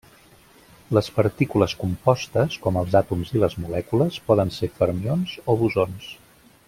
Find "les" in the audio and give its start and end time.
0.97-1.09, 3.45-3.57